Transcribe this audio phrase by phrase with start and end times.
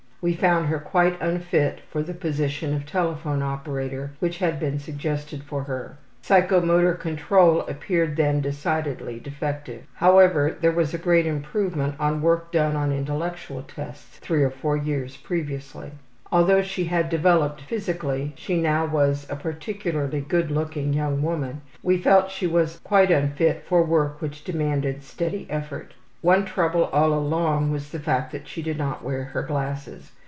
[0.23, 5.41] We found her quite unfit for the position of telephone operator which had been suggested
[5.41, 5.97] for her.
[6.21, 9.81] Psychomotor control appeared then decidedly defective.
[9.95, 15.17] However, there was great improvement on work done on intellectual tests two or three years
[15.17, 15.89] previously.
[16.31, 21.97] Although she had developed physically (she now was a particularly good looking young woman) we
[21.97, 25.95] felt she was quite unfit for work which demanded steady effort.
[26.23, 30.11] One trouble all along was the fact that she did not wear her glasses.